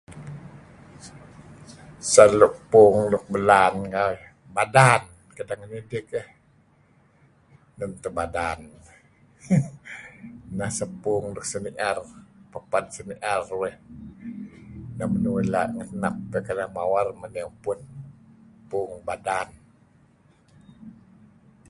[2.11, 4.21] Sah luk puung luk belaan kaih,
[4.55, 5.01] badan
[5.37, 6.27] kedeh ngidih keh,
[7.77, 8.59] nun teh badan,
[10.57, 11.25] neh seh puung
[12.51, 13.75] piped seni'er uih.
[14.97, 17.79] Neh menuih la' ngenep iyeh keleh mawer men iyeh upun.
[18.69, 19.47] Puung badan.